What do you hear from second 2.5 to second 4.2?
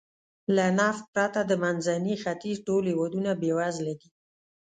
ټول هېوادونه بېوزله دي.